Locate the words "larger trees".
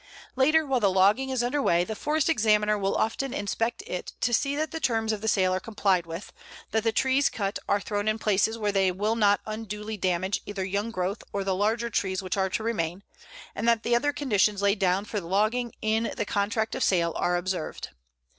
11.53-12.23